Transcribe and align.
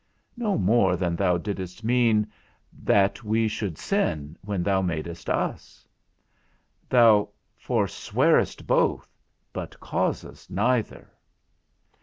No 0.35 0.57
more 0.57 0.95
than 0.97 1.15
thou 1.15 1.37
didst 1.37 1.83
mean, 1.83 2.25
that 2.73 3.23
we 3.23 3.47
should 3.47 3.77
sin, 3.77 4.35
when 4.41 4.63
thou 4.63 4.81
madest 4.81 5.29
us: 5.29 5.87
thou 6.89 7.29
foresawest 7.55 8.65
both, 8.65 9.07
but 9.53 9.79
causedst 9.79 10.49
neither. 10.49 11.11